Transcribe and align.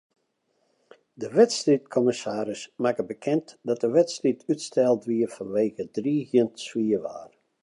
De 1.23 1.29
wedstriidkommissaris 1.29 2.73
makke 2.83 3.05
bekend 3.11 3.47
dat 3.67 3.81
de 3.83 3.89
wedstriid 3.99 4.41
útsteld 4.51 5.01
wie 5.09 5.27
fanwege 5.35 5.83
driigjend 5.97 6.55
swier 6.67 7.01
waar. 7.07 7.31